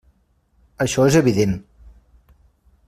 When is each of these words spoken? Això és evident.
Això 0.85 1.05
és 1.11 1.19
evident. 1.21 1.55